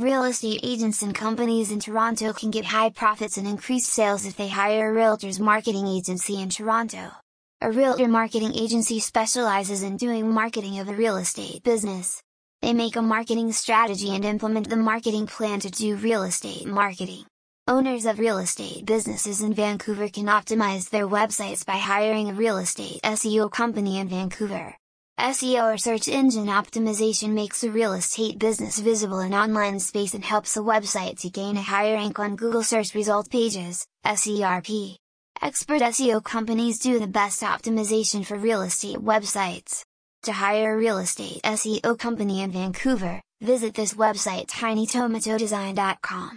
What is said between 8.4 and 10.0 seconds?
agency specializes in